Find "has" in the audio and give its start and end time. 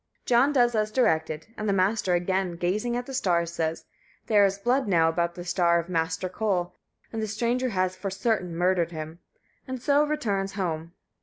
7.69-7.95